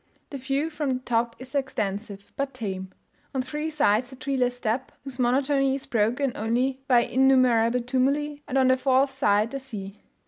The 0.31 0.39
view 0.39 0.71
from 0.71 0.93
the 0.95 0.99
top 1.01 1.35
is 1.37 1.53
extensive, 1.53 2.33
but 2.35 2.55
tame; 2.55 2.89
on 3.35 3.43
three 3.43 3.69
sides 3.69 4.11
a 4.11 4.15
treeless 4.15 4.57
steppe, 4.57 4.91
whose 5.03 5.19
monotony 5.19 5.75
is 5.75 5.85
broken 5.85 6.31
only 6.33 6.81
by 6.87 7.01
innumerable 7.01 7.81
tumuli; 7.81 8.41
and 8.47 8.57
on 8.57 8.69
the 8.69 8.77
fourth 8.77 9.11
side, 9.11 9.51
the 9.51 9.59
sea. 9.59 10.01